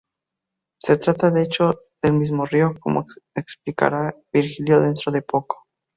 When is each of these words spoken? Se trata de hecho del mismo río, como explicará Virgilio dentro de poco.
Se 0.79 0.97
trata 0.97 1.29
de 1.29 1.43
hecho 1.43 1.83
del 2.01 2.13
mismo 2.13 2.47
río, 2.47 2.73
como 2.79 3.05
explicará 3.35 4.15
Virgilio 4.33 4.79
dentro 4.79 5.11
de 5.11 5.21
poco. 5.21 5.67